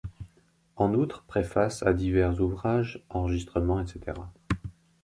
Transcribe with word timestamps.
En 0.77 0.95
outre, 0.95 1.21
préfaces 1.27 1.83
à 1.83 1.93
divers 1.93 2.41
ouvrages, 2.41 3.05
enregistrements 3.11 3.79
etc. 3.79 4.13